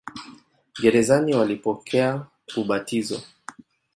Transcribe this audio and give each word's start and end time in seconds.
Gerezani 0.81 1.33
walipokea 1.35 2.25
ubatizo. 2.57 3.21